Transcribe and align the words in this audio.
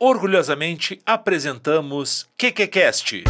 Orgulhosamente 0.00 1.00
apresentamos 1.04 2.28
QQCast. 2.38 3.24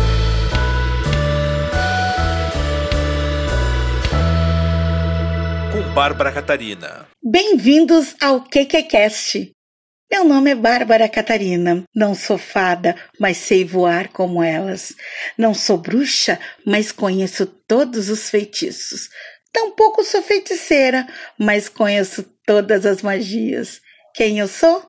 Com 5.72 5.94
Bárbara 5.94 6.30
Catarina. 6.30 7.08
Bem-vindos 7.24 8.14
ao 8.20 8.44
QQCast. 8.44 9.50
Meu 10.12 10.24
nome 10.24 10.50
é 10.50 10.54
Bárbara 10.54 11.08
Catarina. 11.08 11.84
Não 11.94 12.14
sou 12.14 12.36
fada, 12.36 12.94
mas 13.18 13.38
sei 13.38 13.64
voar 13.64 14.08
como 14.08 14.42
elas. 14.42 14.94
Não 15.38 15.54
sou 15.54 15.78
bruxa, 15.78 16.38
mas 16.66 16.92
conheço 16.92 17.46
todos 17.46 18.10
os 18.10 18.28
feitiços. 18.28 19.08
Tampouco 19.50 20.04
sou 20.04 20.20
feiticeira, 20.20 21.08
mas 21.38 21.66
conheço 21.66 22.24
todas 22.44 22.84
as 22.84 23.00
magias. 23.00 23.80
Quem 24.14 24.38
eu 24.38 24.46
sou? 24.46 24.84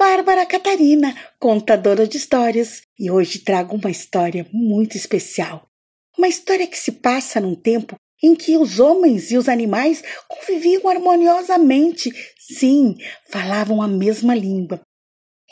Bárbara 0.00 0.46
Catarina, 0.46 1.14
contadora 1.38 2.08
de 2.08 2.16
histórias, 2.16 2.80
e 2.98 3.10
hoje 3.10 3.40
trago 3.40 3.76
uma 3.76 3.90
história 3.90 4.46
muito 4.50 4.96
especial. 4.96 5.68
Uma 6.16 6.26
história 6.26 6.66
que 6.66 6.78
se 6.78 6.92
passa 6.92 7.38
num 7.38 7.54
tempo 7.54 7.96
em 8.22 8.34
que 8.34 8.56
os 8.56 8.80
homens 8.80 9.30
e 9.30 9.36
os 9.36 9.46
animais 9.46 10.02
conviviam 10.26 10.88
harmoniosamente, 10.88 12.10
sim, 12.38 12.96
falavam 13.28 13.82
a 13.82 13.86
mesma 13.86 14.34
língua. 14.34 14.80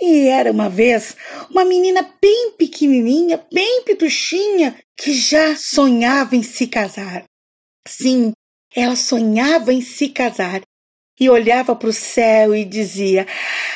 E 0.01 0.29
era 0.29 0.51
uma 0.51 0.71
vez 0.71 1.15
uma 1.51 1.67
menina 1.67 2.11
bem 2.19 2.53
pequenininha, 2.53 3.45
bem 3.53 3.83
pituchinha, 3.85 4.79
que 4.97 5.13
já 5.13 5.55
sonhava 5.57 6.35
em 6.35 6.43
se 6.43 6.67
casar. 6.67 7.25
Sim, 7.87 8.33
ela 8.75 8.97
sonhava 8.97 9.75
em 9.75 9.83
se 9.83 10.09
casar 10.09 10.63
e 11.19 11.29
olhava 11.29 11.75
para 11.75 11.89
o 11.89 11.93
céu 11.93 12.55
e 12.55 12.65
dizia: 12.65 13.27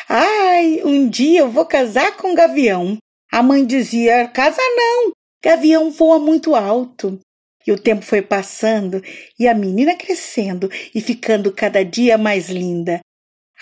Ai, 0.09 0.83
um 0.85 1.09
dia 1.09 1.41
eu 1.41 1.51
vou 1.51 1.67
casar 1.67 2.17
com 2.17 2.33
um 2.33 2.35
gavião. 2.35 2.97
A 3.31 3.43
mãe 3.43 3.65
dizia: 3.65 4.29
Casa 4.29 4.61
não, 4.77 5.13
gavião 5.43 5.91
voa 5.91 6.19
muito 6.19 6.55
alto. 6.55 7.19
E 7.67 7.73
o 7.73 7.79
tempo 7.79 8.03
foi 8.03 8.21
passando 8.21 9.01
e 9.39 9.47
a 9.47 9.55
menina 9.55 9.95
crescendo 9.95 10.69
e 10.95 11.01
ficando 11.01 11.53
cada 11.53 11.85
dia 11.85 12.19
mais 12.19 12.49
linda. 12.49 13.01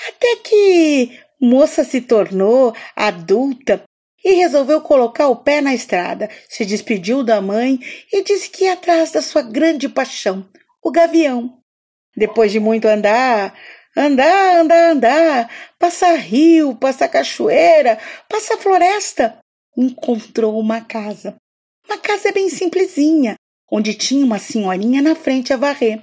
Até 0.08 0.36
que 0.36 1.18
moça 1.40 1.84
se 1.84 2.00
tornou 2.00 2.74
adulta 2.96 3.82
e 4.24 4.32
resolveu 4.34 4.80
colocar 4.80 5.28
o 5.28 5.36
pé 5.36 5.60
na 5.60 5.74
estrada. 5.74 6.30
Se 6.48 6.64
despediu 6.64 7.22
da 7.22 7.40
mãe 7.40 7.78
e 8.12 8.22
disse 8.22 8.48
que 8.48 8.64
ia 8.64 8.72
atrás 8.72 9.12
da 9.12 9.20
sua 9.20 9.42
grande 9.42 9.88
paixão, 9.88 10.48
o 10.82 10.90
gavião. 10.90 11.59
Depois 12.16 12.50
de 12.50 12.58
muito 12.58 12.86
andar, 12.86 13.54
andar, 13.96 14.60
andar, 14.60 14.90
andar, 14.90 15.50
passar 15.78 16.16
rio, 16.16 16.74
passar 16.74 17.08
cachoeira, 17.08 17.98
passar 18.28 18.56
floresta, 18.58 19.38
encontrou 19.76 20.58
uma 20.58 20.80
casa. 20.80 21.36
Uma 21.86 21.98
casa 21.98 22.32
bem 22.32 22.48
simplesinha, 22.48 23.34
onde 23.70 23.94
tinha 23.94 24.24
uma 24.24 24.38
senhorinha 24.38 25.02
na 25.02 25.14
frente 25.14 25.52
a 25.52 25.56
varrer. 25.56 26.02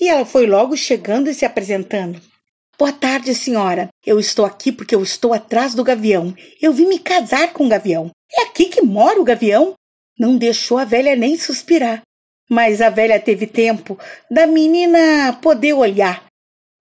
E 0.00 0.08
ela 0.08 0.24
foi 0.24 0.46
logo 0.46 0.76
chegando 0.76 1.28
e 1.28 1.34
se 1.34 1.44
apresentando. 1.44 2.20
Boa 2.78 2.92
tarde, 2.92 3.34
senhora. 3.34 3.88
Eu 4.04 4.18
estou 4.18 4.44
aqui 4.44 4.72
porque 4.72 4.94
eu 4.94 5.02
estou 5.02 5.32
atrás 5.32 5.74
do 5.74 5.84
gavião. 5.84 6.34
Eu 6.60 6.72
vim 6.72 6.86
me 6.86 6.98
casar 6.98 7.52
com 7.52 7.66
o 7.66 7.68
gavião. 7.68 8.10
É 8.32 8.42
aqui 8.42 8.64
que 8.64 8.80
mora 8.80 9.20
o 9.20 9.24
gavião? 9.24 9.74
Não 10.18 10.36
deixou 10.36 10.78
a 10.78 10.84
velha 10.84 11.14
nem 11.14 11.38
suspirar. 11.38 12.02
Mas 12.48 12.80
a 12.80 12.90
velha 12.90 13.18
teve 13.18 13.46
tempo 13.46 13.98
da 14.30 14.46
menina 14.46 15.38
poder 15.40 15.72
olhar. 15.72 16.24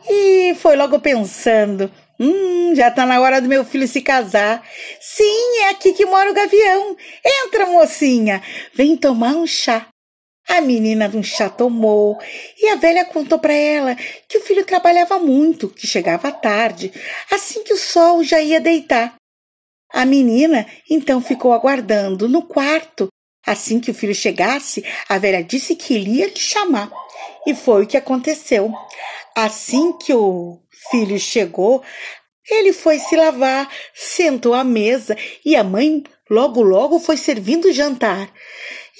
E 0.10 0.56
foi 0.56 0.76
logo 0.76 1.00
pensando: 1.00 1.92
hum, 2.20 2.74
já 2.76 2.90
tá 2.92 3.06
na 3.06 3.20
hora 3.22 3.42
do 3.42 3.48
meu 3.48 3.64
filho 3.64 3.88
se 3.88 4.02
casar. 4.02 4.64
Sim, 5.00 5.60
é 5.64 5.70
aqui 5.70 5.94
que 5.94 6.06
mora 6.06 6.32
o 6.32 6.34
gavião. 6.34 6.96
Entra, 7.26 7.66
mocinha, 7.66 8.42
vem 8.74 8.98
tomar 8.98 9.36
um 9.36 9.48
chá. 9.48 9.88
A 10.48 10.60
menina 10.60 11.10
um 11.14 11.24
chá 11.24 11.50
tomou 11.50 12.20
e 12.58 12.68
a 12.70 12.76
velha 12.76 13.06
contou 13.06 13.40
para 13.40 13.54
ela 13.54 13.96
que 14.28 14.38
o 14.38 14.42
filho 14.42 14.66
trabalhava 14.66 15.18
muito, 15.20 15.70
que 15.70 15.88
chegava 15.88 16.32
tarde, 16.32 16.92
assim 17.32 17.64
que 17.64 17.74
o 17.74 17.78
sol 17.78 18.24
já 18.24 18.42
ia 18.42 18.60
deitar. 18.60 19.16
A 19.94 20.06
menina 20.06 20.66
então 20.90 21.22
ficou 21.22 21.54
aguardando 21.54 22.28
no 22.28 22.42
quarto. 22.42 23.08
Assim 23.46 23.80
que 23.80 23.92
o 23.92 23.94
filho 23.94 24.14
chegasse, 24.14 24.84
a 25.10 25.18
velha 25.18 25.44
disse 25.44 25.76
que 25.76 25.96
iria 25.96 26.28
lhe 26.28 26.40
chamar. 26.40 26.92
E 27.46 27.56
foi 27.56 27.84
o 27.84 27.88
que 27.88 27.98
aconteceu. 27.98 28.72
Assim 29.36 29.94
que 29.94 30.14
o 30.14 30.60
filho 30.92 31.20
chegou, 31.20 31.82
ele 32.50 32.74
foi 32.74 33.00
se 33.00 33.16
lavar, 33.16 33.70
sentou 33.94 34.54
à 34.54 34.64
mesa 34.64 35.18
e 35.46 35.56
a 35.56 35.64
mãe 35.64 36.04
logo 36.30 36.62
logo 36.62 37.00
foi 37.00 37.18
servindo 37.18 37.66
o 37.66 37.74
jantar 37.74 38.32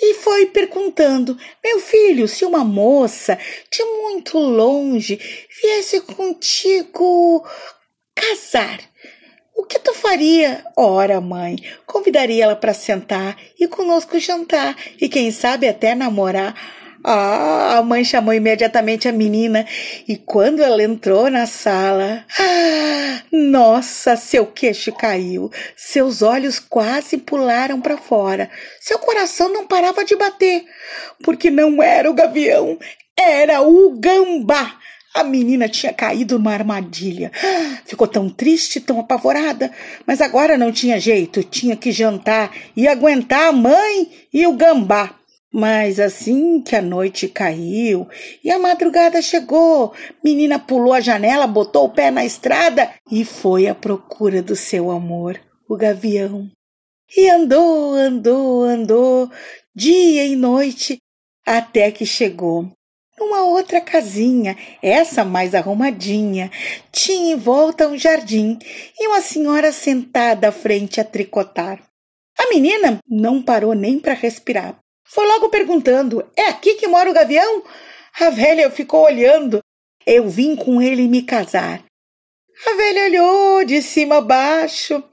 e 0.02 0.16
foi 0.16 0.48
perguntando: 0.48 1.38
Meu 1.64 1.80
filho, 1.80 2.28
se 2.28 2.44
uma 2.44 2.64
moça 2.64 3.38
de 3.72 3.84
muito 3.84 4.38
longe 4.38 5.20
viesse 5.62 6.02
contigo 6.02 7.46
casar, 8.16 8.80
o 9.56 9.64
que 9.64 9.80
tu 9.80 9.94
faria? 9.94 10.64
Ora, 10.76 11.22
mãe, 11.22 11.58
convidaria 11.86 12.44
ela 12.46 12.56
para 12.56 12.74
sentar 12.74 13.38
e 13.60 13.68
conosco 13.68 14.20
jantar 14.20 14.76
e 15.00 15.08
quem 15.08 15.32
sabe 15.32 15.68
até 15.68 15.94
namorar. 15.94 16.56
Ah, 17.04 17.78
a 17.78 17.82
mãe 17.82 18.04
chamou 18.04 18.32
imediatamente 18.32 19.08
a 19.08 19.12
menina 19.12 19.66
e 20.08 20.16
quando 20.18 20.62
ela 20.62 20.84
entrou 20.84 21.32
na 21.32 21.48
sala, 21.48 22.24
ah, 22.40 23.24
nossa, 23.32 24.16
seu 24.16 24.46
queixo 24.46 24.92
caiu, 24.92 25.50
seus 25.76 26.22
olhos 26.22 26.60
quase 26.60 27.18
pularam 27.18 27.82
para 27.82 27.98
fora, 27.98 28.52
seu 28.80 29.00
coração 29.00 29.50
não 29.50 29.66
parava 29.66 30.06
de 30.06 30.16
bater, 30.16 30.64
porque 31.24 31.50
não 31.50 31.82
era 31.82 32.10
o 32.10 32.14
gavião, 32.14 32.78
era 33.18 33.62
o 33.62 33.92
gambá. 34.00 34.78
A 35.14 35.26
menina 35.26 35.68
tinha 35.68 35.92
caído 35.92 36.38
numa 36.38 36.54
armadilha. 36.54 37.32
Ficou 37.86 38.08
tão 38.08 38.30
triste, 38.30 38.80
tão 38.80 39.00
apavorada, 39.00 39.72
mas 40.08 40.22
agora 40.22 40.58
não 40.58 40.72
tinha 40.72 41.00
jeito, 41.00 41.44
tinha 41.44 41.76
que 41.76 41.92
jantar 41.92 42.56
e 42.76 42.88
aguentar 42.88 43.50
a 43.50 43.52
mãe 43.52 44.10
e 44.34 44.48
o 44.48 44.54
gambá. 44.54 45.16
Mas 45.54 46.00
assim 46.00 46.62
que 46.62 46.78
a 46.78 46.82
noite 46.82 47.28
caiu 47.28 48.08
e 48.42 48.50
a 48.50 48.58
madrugada 48.58 49.22
chegou, 49.22 49.94
menina 50.24 50.58
pulou 50.58 50.94
a 50.94 51.02
janela, 51.02 51.46
botou 51.46 51.86
o 51.86 51.90
pé 51.90 52.10
na 52.10 52.24
estrada 52.24 52.90
e 53.12 53.26
foi 53.26 53.68
à 53.68 53.76
procura 53.76 54.42
do 54.42 54.56
seu 54.56 54.90
amor, 54.90 55.38
o 55.68 55.76
gavião. 55.76 56.50
E 57.18 57.30
andou, 57.30 57.96
andou, 57.96 58.64
andou, 58.64 59.30
dia 59.76 60.24
e 60.26 60.38
noite, 60.38 61.00
até 61.46 61.92
que 61.92 62.06
chegou 62.06 62.72
numa 63.22 63.44
outra 63.44 63.80
casinha, 63.80 64.58
essa 64.82 65.24
mais 65.24 65.54
arrumadinha. 65.54 66.52
Tinha 66.92 67.34
em 67.34 67.38
volta 67.38 67.88
um 67.88 67.98
jardim 67.98 68.58
e 69.00 69.08
uma 69.08 69.22
senhora 69.22 69.72
sentada 69.72 70.50
à 70.50 70.52
frente 70.52 71.00
a 71.00 71.04
tricotar. 71.04 71.80
A 72.40 72.50
menina 72.50 72.98
não 73.08 73.42
parou 73.42 73.76
nem 73.76 74.00
para 74.00 74.14
respirar. 74.14 74.76
Foi 75.06 75.28
logo 75.28 75.50
perguntando: 75.50 76.28
É 76.36 76.48
aqui 76.48 76.74
que 76.76 76.88
mora 76.88 77.10
o 77.10 77.14
gavião? 77.14 77.64
A 78.20 78.30
velha 78.32 78.70
ficou 78.72 79.04
olhando. 79.04 79.60
Eu 80.06 80.28
vim 80.28 80.56
com 80.56 80.82
ele 80.82 81.08
me 81.08 81.22
casar. 81.22 81.84
A 82.66 82.74
velha 82.74 83.06
olhou 83.06 83.64
de 83.66 83.82
cima 83.82 84.18
a 84.18 84.22
baixo 84.22 85.04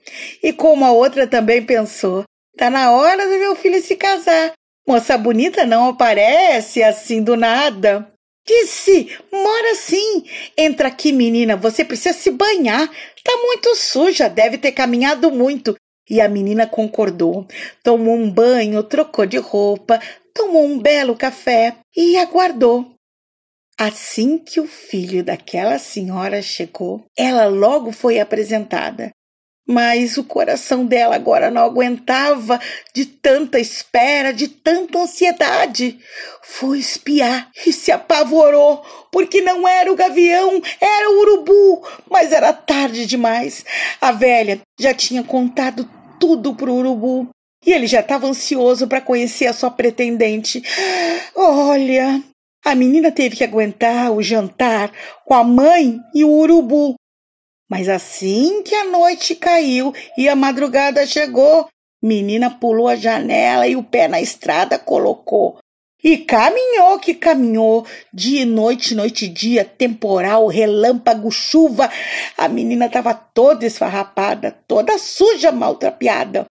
e, 0.42 0.52
como 0.52 0.84
a 0.84 0.92
outra 0.92 1.26
também 1.26 1.64
pensou, 1.64 2.24
tá 2.56 2.70
na 2.70 2.90
hora 2.90 3.26
do 3.26 3.38
meu 3.38 3.54
filho 3.54 3.82
se 3.82 3.96
casar. 3.96 4.52
Moça 4.88 5.18
bonita 5.18 5.66
não 5.66 5.90
aparece 5.90 6.82
assim 6.82 7.22
do 7.22 7.36
nada. 7.36 8.10
Disse, 8.46 9.14
mora 9.30 9.74
sim. 9.74 10.24
Entra 10.56 10.88
aqui, 10.88 11.12
menina, 11.12 11.56
você 11.56 11.84
precisa 11.84 12.16
se 12.16 12.30
banhar. 12.30 12.88
Tá 13.22 13.36
muito 13.36 13.76
suja, 13.76 14.30
deve 14.30 14.56
ter 14.56 14.72
caminhado 14.72 15.30
muito. 15.30 15.76
E 16.08 16.22
a 16.22 16.26
menina 16.26 16.66
concordou. 16.66 17.46
Tomou 17.84 18.14
um 18.14 18.30
banho, 18.30 18.82
trocou 18.82 19.26
de 19.26 19.36
roupa, 19.36 20.00
tomou 20.32 20.64
um 20.64 20.78
belo 20.78 21.14
café 21.14 21.76
e 21.94 22.16
aguardou. 22.16 22.94
Assim 23.78 24.38
que 24.38 24.58
o 24.58 24.66
filho 24.66 25.22
daquela 25.22 25.78
senhora 25.78 26.40
chegou, 26.40 27.04
ela 27.14 27.44
logo 27.44 27.92
foi 27.92 28.18
apresentada. 28.18 29.10
Mas 29.70 30.16
o 30.16 30.24
coração 30.24 30.86
dela 30.86 31.14
agora 31.14 31.50
não 31.50 31.62
aguentava 31.62 32.58
de 32.94 33.04
tanta 33.04 33.60
espera, 33.60 34.32
de 34.32 34.48
tanta 34.48 35.00
ansiedade. 35.00 35.98
Foi 36.42 36.78
espiar 36.78 37.50
e 37.66 37.72
se 37.72 37.92
apavorou, 37.92 38.82
porque 39.12 39.42
não 39.42 39.68
era 39.68 39.92
o 39.92 39.96
gavião, 39.96 40.62
era 40.80 41.10
o 41.10 41.20
urubu. 41.20 41.86
Mas 42.10 42.32
era 42.32 42.50
tarde 42.50 43.04
demais. 43.04 43.62
A 44.00 44.10
velha 44.10 44.58
já 44.80 44.94
tinha 44.94 45.22
contado 45.22 45.86
tudo 46.18 46.54
pro 46.54 46.72
urubu. 46.72 47.28
E 47.66 47.70
ele 47.70 47.86
já 47.86 48.00
estava 48.00 48.26
ansioso 48.26 48.88
para 48.88 49.02
conhecer 49.02 49.48
a 49.48 49.52
sua 49.52 49.70
pretendente. 49.70 50.62
Olha, 51.34 52.22
a 52.64 52.74
menina 52.74 53.10
teve 53.10 53.36
que 53.36 53.44
aguentar 53.44 54.12
o 54.12 54.22
jantar 54.22 54.90
com 55.26 55.34
a 55.34 55.44
mãe 55.44 55.98
e 56.14 56.24
o 56.24 56.30
urubu. 56.30 56.94
Mas 57.68 57.88
assim 57.88 58.62
que 58.62 58.74
a 58.74 58.84
noite 58.84 59.34
caiu 59.34 59.92
e 60.16 60.28
a 60.28 60.34
madrugada 60.34 61.06
chegou, 61.06 61.68
menina 62.02 62.50
pulou 62.50 62.88
a 62.88 62.96
janela 62.96 63.66
e 63.68 63.76
o 63.76 63.82
pé 63.82 64.08
na 64.08 64.20
estrada 64.20 64.78
colocou. 64.78 65.58
E 66.02 66.18
caminhou 66.18 66.98
que 67.00 67.12
caminhou, 67.12 67.84
dia 68.14 68.42
e 68.42 68.44
noite, 68.44 68.94
noite 68.94 69.24
e 69.24 69.28
dia, 69.28 69.64
temporal, 69.64 70.46
relâmpago, 70.46 71.30
chuva. 71.30 71.90
A 72.36 72.48
menina 72.48 72.86
estava 72.86 73.12
toda 73.12 73.66
esfarrapada, 73.66 74.52
toda 74.66 74.96
suja, 74.96 75.50
maltrapiada. 75.50 76.46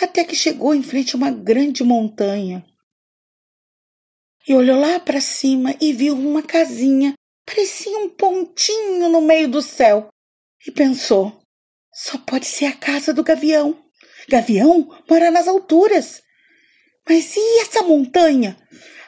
Até 0.00 0.24
que 0.24 0.34
chegou 0.34 0.74
em 0.74 0.82
frente 0.82 1.14
a 1.14 1.18
uma 1.18 1.30
grande 1.30 1.84
montanha. 1.84 2.64
E 4.48 4.54
olhou 4.54 4.80
lá 4.80 4.98
para 4.98 5.20
cima 5.20 5.76
e 5.78 5.92
viu 5.92 6.16
uma 6.16 6.42
casinha, 6.42 7.12
parecia 7.46 7.96
um 7.98 8.08
pontinho 8.08 9.08
no 9.10 9.20
meio 9.20 9.48
do 9.48 9.60
céu. 9.60 10.08
E 10.66 10.70
pensou: 10.70 11.42
só 11.92 12.16
pode 12.18 12.46
ser 12.46 12.66
a 12.66 12.72
casa 12.72 13.12
do 13.12 13.22
gavião. 13.22 13.76
Gavião 14.28 14.88
mora 15.08 15.30
nas 15.30 15.46
alturas. 15.46 16.22
Mas 17.08 17.34
e 17.36 17.60
essa 17.60 17.82
montanha? 17.82 18.56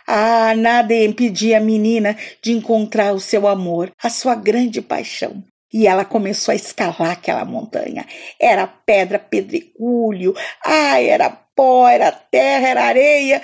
Ah, 0.07 0.55
nada 0.55 0.95
impedia 0.95 1.57
a 1.57 1.61
menina 1.61 2.17
de 2.43 2.53
encontrar 2.53 3.15
o 3.15 3.21
seu 3.21 3.49
amor, 3.49 3.91
a 4.03 4.11
sua 4.11 4.35
grande 4.35 4.83
paixão. 4.83 5.43
E 5.73 5.87
ela 5.87 6.05
começou 6.05 6.53
a 6.53 6.57
escalar 6.57 7.13
aquela 7.13 7.45
montanha. 7.45 8.07
Era 8.39 8.67
pedra, 8.67 9.19
pedregulho, 9.19 10.35
ai, 10.65 11.09
era 11.09 11.31
pó, 11.31 11.89
era 11.89 12.13
terra, 12.13 12.69
era 12.69 12.85
areia. 12.85 13.41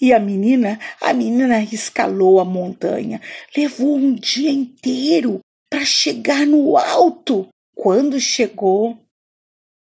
E 0.00 0.12
a 0.12 0.18
menina, 0.18 0.78
a 1.00 1.12
menina 1.12 1.62
escalou 1.62 2.40
a 2.40 2.44
montanha. 2.44 3.20
Levou 3.56 3.96
um 3.96 4.14
dia 4.14 4.50
inteiro 4.50 5.40
para 5.80 5.84
chegar 5.86 6.46
no 6.46 6.76
alto. 6.76 7.48
Quando 7.74 8.20
chegou, 8.20 8.98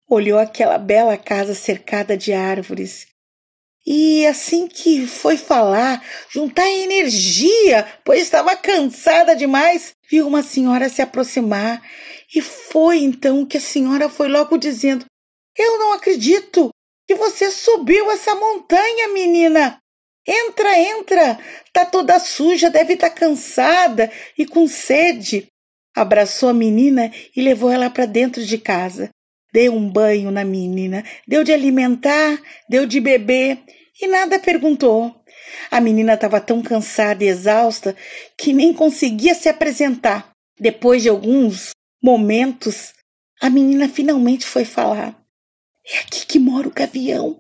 olhou 0.10 0.40
aquela 0.40 0.80
bela 0.80 1.16
casa 1.16 1.54
cercada 1.54 2.18
de 2.18 2.34
árvores 2.34 3.06
e 3.86 4.26
assim 4.26 4.68
que 4.68 5.06
foi 5.06 5.38
falar, 5.38 6.04
juntar 6.32 6.68
energia, 6.68 7.86
pois 8.04 8.22
estava 8.24 8.56
cansada 8.56 9.36
demais, 9.36 9.92
viu 10.10 10.26
uma 10.26 10.42
senhora 10.42 10.90
se 10.90 11.02
aproximar. 11.02 11.80
E 12.34 12.42
foi 12.42 13.00
então 13.00 13.46
que 13.46 13.58
a 13.58 13.62
senhora 13.62 14.10
foi 14.10 14.30
logo 14.30 14.58
dizendo: 14.58 15.06
Eu 15.56 15.78
não 15.78 15.94
acredito 15.94 16.72
que 17.08 17.14
você 17.14 17.52
subiu 17.52 18.10
essa 18.10 18.34
montanha, 18.34 19.10
menina. 19.10 19.78
Entra, 20.26 20.80
entra. 20.80 21.40
Tá 21.72 21.86
toda 21.86 22.20
suja, 22.20 22.70
deve 22.70 22.94
estar 22.94 23.10
tá 23.10 23.16
cansada 23.16 24.12
e 24.36 24.46
com 24.46 24.68
sede. 24.68 25.53
Abraçou 25.96 26.50
a 26.50 26.54
menina 26.54 27.12
e 27.36 27.42
levou 27.42 27.70
ela 27.70 27.90
para 27.90 28.06
dentro 28.06 28.44
de 28.44 28.58
casa. 28.58 29.10
Deu 29.54 29.74
um 29.74 29.88
banho 29.88 30.32
na 30.32 30.44
menina, 30.44 31.04
deu 31.28 31.44
de 31.44 31.54
alimentar, 31.54 32.42
deu 32.68 32.88
de 32.88 33.00
beber 33.00 33.60
e 34.02 34.08
nada 34.08 34.40
perguntou. 34.40 35.16
A 35.70 35.80
menina 35.80 36.14
estava 36.14 36.42
tão 36.42 36.62
cansada 36.64 37.24
e 37.24 37.28
exausta 37.28 37.96
que 38.38 38.52
nem 38.52 38.74
conseguia 38.74 39.36
se 39.36 39.48
apresentar. 39.48 40.32
Depois 40.60 41.04
de 41.04 41.10
alguns 41.10 41.70
momentos, 42.02 42.94
a 43.40 43.50
menina 43.50 43.88
finalmente 43.88 44.46
foi 44.46 44.66
falar. 44.66 45.16
É 45.86 46.00
aqui 46.00 46.26
que 46.26 46.40
mora 46.40 46.68
o 46.68 46.74
gavião. 46.74 47.38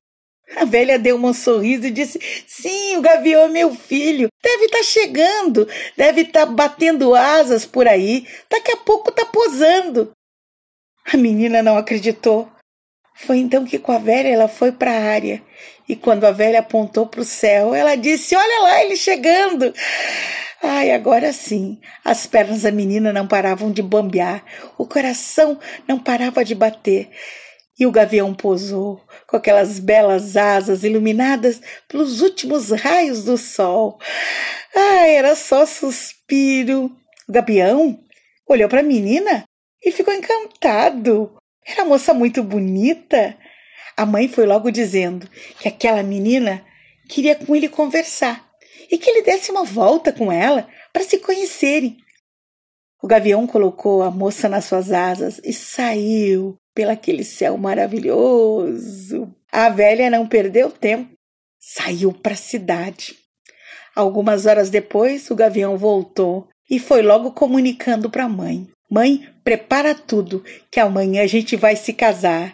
A 0.57 0.65
velha 0.65 0.99
deu 0.99 1.15
um 1.15 1.33
sorriso 1.33 1.87
e 1.87 1.91
disse: 1.91 2.19
Sim, 2.47 2.97
o 2.97 3.01
gavião 3.01 3.43
é 3.43 3.47
meu 3.47 3.73
filho. 3.73 4.27
Deve 4.41 4.65
estar 4.65 4.77
tá 4.77 4.83
chegando, 4.83 5.67
deve 5.97 6.21
estar 6.21 6.45
tá 6.45 6.51
batendo 6.51 7.15
asas 7.15 7.65
por 7.65 7.87
aí. 7.87 8.27
Daqui 8.49 8.71
a 8.71 8.77
pouco 8.77 9.09
está 9.09 9.25
posando. 9.25 10.11
A 11.11 11.17
menina 11.17 11.63
não 11.63 11.77
acreditou. 11.77 12.49
Foi 13.15 13.37
então 13.37 13.65
que 13.65 13.79
com 13.79 13.91
a 13.91 13.97
velha 13.97 14.27
ela 14.27 14.47
foi 14.47 14.71
para 14.71 14.91
a 14.91 15.03
área. 15.03 15.41
E 15.87 15.95
quando 15.95 16.25
a 16.25 16.31
velha 16.31 16.59
apontou 16.59 17.07
para 17.07 17.21
o 17.21 17.25
céu, 17.25 17.73
ela 17.73 17.95
disse: 17.95 18.35
Olha 18.35 18.61
lá 18.61 18.83
ele 18.83 18.95
chegando. 18.95 19.73
Ai, 20.61 20.91
agora 20.91 21.33
sim. 21.33 21.79
As 22.05 22.25
pernas 22.25 22.61
da 22.61 22.71
menina 22.71 23.11
não 23.11 23.27
paravam 23.27 23.69
de 23.69 23.81
bambear, 23.81 24.43
o 24.77 24.87
coração 24.87 25.59
não 25.85 25.99
parava 25.99 26.45
de 26.45 26.55
bater. 26.55 27.09
E 27.79 27.87
o 27.87 27.91
gavião 27.91 28.35
pousou, 28.35 29.01
com 29.27 29.35
aquelas 29.35 29.79
belas 29.79 30.37
asas 30.37 30.83
iluminadas 30.83 31.59
pelos 31.87 32.21
últimos 32.21 32.69
raios 32.69 33.23
do 33.23 33.37
sol. 33.37 33.99
Ai, 34.75 35.15
era 35.15 35.35
só 35.35 35.65
suspiro. 35.65 36.95
O 37.27 37.31
gavião 37.31 37.99
olhou 38.47 38.69
para 38.69 38.81
a 38.81 38.83
menina 38.83 39.43
e 39.83 39.91
ficou 39.91 40.13
encantado. 40.13 41.35
Era 41.65 41.85
moça 41.85 42.13
muito 42.13 42.43
bonita. 42.43 43.35
A 43.97 44.05
mãe 44.05 44.27
foi 44.27 44.45
logo 44.45 44.69
dizendo 44.69 45.27
que 45.59 45.67
aquela 45.67 46.03
menina 46.03 46.63
queria 47.09 47.35
com 47.35 47.55
ele 47.55 47.69
conversar 47.69 48.47
e 48.89 48.97
que 48.97 49.09
ele 49.09 49.23
desse 49.23 49.51
uma 49.51 49.63
volta 49.63 50.11
com 50.11 50.31
ela 50.31 50.67
para 50.91 51.03
se 51.03 51.17
conhecerem. 51.19 51.97
O 53.01 53.07
gavião 53.07 53.45
colocou 53.45 54.03
a 54.03 54.11
moça 54.11 54.47
nas 54.47 54.65
suas 54.65 54.91
asas 54.91 55.41
e 55.43 55.51
saiu 55.51 56.57
pelaquele 56.73 57.23
céu 57.23 57.57
maravilhoso. 57.57 59.33
A 59.51 59.69
velha 59.69 60.09
não 60.09 60.27
perdeu 60.27 60.69
tempo, 60.69 61.11
saiu 61.59 62.11
para 62.11 62.33
a 62.33 62.37
cidade. 62.37 63.15
Algumas 63.95 64.45
horas 64.45 64.69
depois, 64.69 65.29
o 65.29 65.35
gavião 65.35 65.77
voltou 65.77 66.47
e 66.69 66.79
foi 66.79 67.01
logo 67.01 67.31
comunicando 67.31 68.09
para 68.09 68.23
a 68.23 68.29
mãe. 68.29 68.67
Mãe, 68.89 69.27
prepara 69.43 69.95
tudo, 69.95 70.43
que 70.69 70.79
amanhã 70.79 71.23
a 71.23 71.27
gente 71.27 71.55
vai 71.55 71.75
se 71.75 71.93
casar. 71.93 72.53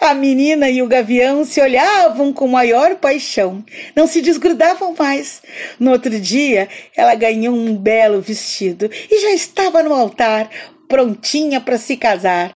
A 0.00 0.14
menina 0.14 0.70
e 0.70 0.80
o 0.80 0.88
gavião 0.88 1.44
se 1.44 1.60
olhavam 1.60 2.32
com 2.32 2.48
maior 2.48 2.96
paixão, 2.96 3.62
não 3.94 4.06
se 4.06 4.22
desgrudavam 4.22 4.94
mais. 4.98 5.42
No 5.78 5.90
outro 5.90 6.18
dia, 6.18 6.70
ela 6.96 7.14
ganhou 7.14 7.54
um 7.54 7.76
belo 7.76 8.22
vestido 8.22 8.90
e 9.10 9.20
já 9.20 9.30
estava 9.32 9.82
no 9.82 9.92
altar, 9.92 10.48
prontinha 10.88 11.60
para 11.60 11.76
se 11.76 11.98
casar. 11.98 12.53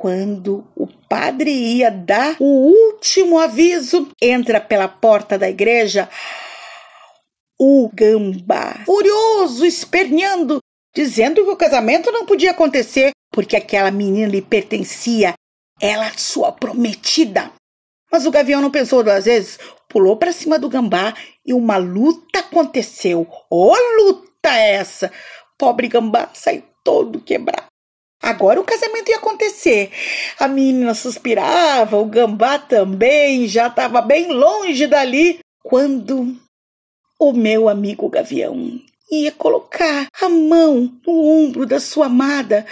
Quando 0.00 0.66
o 0.74 0.86
padre 0.86 1.50
ia 1.50 1.90
dar 1.90 2.34
o 2.40 2.72
último 2.72 3.38
aviso, 3.38 4.08
entra 4.18 4.58
pela 4.58 4.88
porta 4.88 5.36
da 5.36 5.46
igreja 5.46 6.08
o 7.60 7.90
gambá, 7.92 8.82
furioso, 8.86 9.62
esperneando, 9.66 10.58
dizendo 10.96 11.44
que 11.44 11.50
o 11.50 11.56
casamento 11.56 12.10
não 12.10 12.24
podia 12.24 12.52
acontecer 12.52 13.10
porque 13.30 13.54
aquela 13.54 13.90
menina 13.90 14.26
lhe 14.26 14.40
pertencia, 14.40 15.34
ela 15.78 16.10
sua 16.16 16.50
prometida. 16.50 17.52
Mas 18.10 18.24
o 18.24 18.30
gavião 18.30 18.62
não 18.62 18.70
pensou 18.70 19.04
duas 19.04 19.26
vezes, 19.26 19.58
pulou 19.86 20.16
para 20.16 20.32
cima 20.32 20.58
do 20.58 20.70
gambá 20.70 21.12
e 21.44 21.52
uma 21.52 21.76
luta 21.76 22.38
aconteceu. 22.38 23.28
Ô 23.50 23.74
oh, 23.74 24.02
luta 24.02 24.48
essa! 24.48 25.12
Pobre 25.58 25.88
gambá 25.88 26.30
saiu 26.32 26.62
todo 26.82 27.20
quebrado. 27.20 27.69
Agora 28.22 28.60
o 28.60 28.64
casamento 28.64 29.10
ia 29.10 29.16
acontecer. 29.16 29.90
A 30.38 30.46
menina 30.46 30.94
suspirava, 30.94 31.96
o 31.96 32.04
gambá 32.04 32.58
também 32.58 33.48
já 33.48 33.68
estava 33.68 34.02
bem 34.02 34.28
longe 34.28 34.86
dali, 34.86 35.38
quando 35.62 36.36
o 37.18 37.32
meu 37.32 37.68
amigo 37.68 38.08
gavião 38.08 38.80
ia 39.10 39.32
colocar 39.32 40.06
a 40.22 40.28
mão 40.28 40.92
no 41.04 41.24
ombro 41.24 41.66
da 41.66 41.80
sua 41.80 42.06
amada. 42.06 42.64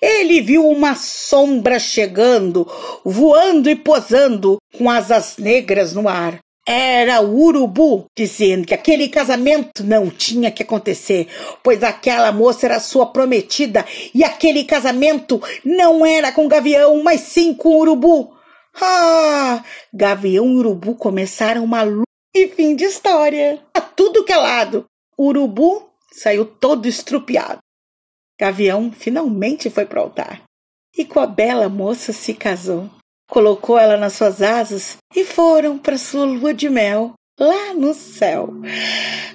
Ele 0.00 0.40
viu 0.42 0.68
uma 0.68 0.94
sombra 0.94 1.78
chegando, 1.78 2.70
voando 3.04 3.70
e 3.70 3.76
posando 3.76 4.58
com 4.76 4.90
asas 4.90 5.36
negras 5.38 5.94
no 5.94 6.08
ar. 6.08 6.38
Era 6.68 7.20
o 7.20 7.40
urubu 7.40 8.06
dizendo 8.16 8.66
que 8.66 8.74
aquele 8.74 9.08
casamento 9.08 9.84
não 9.84 10.10
tinha 10.10 10.50
que 10.50 10.64
acontecer, 10.64 11.28
pois 11.62 11.84
aquela 11.84 12.32
moça 12.32 12.66
era 12.66 12.80
sua 12.80 13.06
prometida 13.06 13.86
e 14.12 14.24
aquele 14.24 14.64
casamento 14.64 15.40
não 15.64 16.04
era 16.04 16.32
com 16.32 16.48
Gavião, 16.48 17.00
mas 17.04 17.20
sim 17.20 17.54
com 17.54 17.76
urubu. 17.76 18.34
Ah! 18.80 19.62
Gavião 19.94 20.46
e 20.46 20.56
urubu 20.56 20.96
começaram 20.96 21.62
uma 21.62 21.82
luta 21.82 22.04
e 22.34 22.48
fim 22.48 22.74
de 22.74 22.84
história. 22.84 23.62
A 23.72 23.80
tudo 23.80 24.24
que 24.24 24.32
é 24.32 24.36
lado. 24.36 24.84
Urubu 25.16 25.88
saiu 26.12 26.44
todo 26.44 26.86
estrupiado. 26.86 27.60
Gavião 28.38 28.90
finalmente 28.92 29.70
foi 29.70 29.86
para 29.86 30.00
o 30.00 30.02
altar 30.02 30.42
e 30.96 31.04
com 31.04 31.20
a 31.20 31.26
bela 31.26 31.68
moça 31.68 32.12
se 32.12 32.34
casou. 32.34 32.90
Colocou 33.28 33.78
ela 33.78 33.96
nas 33.96 34.14
suas 34.14 34.40
asas 34.40 34.96
e 35.14 35.24
foram 35.24 35.78
para 35.78 35.98
sua 35.98 36.24
lua 36.24 36.54
de 36.54 36.68
mel 36.68 37.14
lá 37.38 37.74
no 37.74 37.92
céu. 37.92 38.48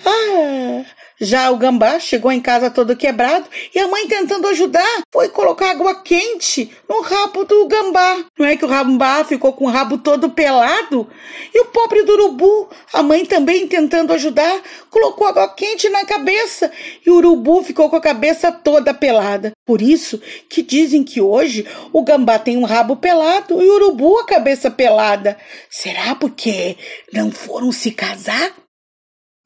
Ah, 0.06 0.86
Já 1.24 1.52
o 1.52 1.56
gambá 1.56 2.00
chegou 2.00 2.32
em 2.32 2.42
casa 2.42 2.72
todo 2.72 2.96
quebrado 2.96 3.46
e 3.76 3.78
a 3.78 3.88
mãe 3.88 4.08
tentando 4.08 4.48
ajudar 4.48 5.04
foi 5.14 5.30
colocar 5.30 5.70
água 5.70 5.94
quente 6.02 6.72
no 6.90 7.02
rabo 7.02 7.46
do 7.46 7.68
gambá. 7.68 8.26
Não 8.40 8.48
é 8.48 8.58
que 8.58 8.66
o 8.66 8.68
gambá 8.68 9.24
ficou 9.24 9.54
com 9.54 9.66
o 9.66 9.70
rabo 9.70 10.00
todo 10.00 10.32
pelado? 10.32 11.08
E 11.54 11.62
o 11.62 11.66
pobre 11.66 12.02
do 12.02 12.14
urubu, 12.14 12.68
a 12.92 13.04
mãe 13.04 13.24
também 13.24 13.68
tentando 13.68 14.12
ajudar, 14.14 14.64
colocou 14.90 15.28
água 15.28 15.48
quente 15.50 15.88
na 15.90 16.04
cabeça 16.06 16.72
e 17.06 17.12
o 17.12 17.18
urubu 17.18 17.62
ficou 17.62 17.88
com 17.88 17.98
a 17.98 18.02
cabeça 18.02 18.52
toda 18.52 18.92
pelada. 18.92 19.52
Por 19.64 19.80
isso 19.80 20.20
que 20.50 20.64
dizem 20.64 21.04
que 21.04 21.22
hoje 21.22 21.68
o 21.94 22.02
gambá 22.02 22.40
tem 22.40 22.58
um 22.58 22.66
rabo 22.66 22.96
pelado 22.96 23.62
e 23.62 23.70
o 23.70 23.76
urubu 23.76 24.18
a 24.18 24.26
cabeça 24.26 24.72
pelada. 24.72 25.38
Será 25.70 26.16
porque 26.16 26.76
não 27.14 27.30
foram 27.30 27.72
se 27.72 27.92
casar? 27.92 28.54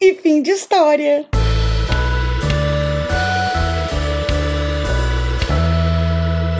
E 0.01 0.13
fim 0.13 0.41
de 0.41 0.51
história. 0.51 1.27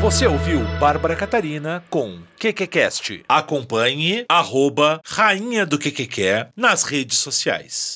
Você 0.06 0.28
ouviu 0.28 0.60
Bárbara 0.80 1.16
Catarina 1.16 1.84
com 1.90 2.20
QQCast. 2.40 3.24
Acompanhe 3.28 4.24
arroba 4.30 5.02
Rainha 5.04 5.66
do 5.66 5.80
QQQ 5.80 6.50
nas 6.56 6.84
redes 6.84 7.18
sociais. 7.18 7.94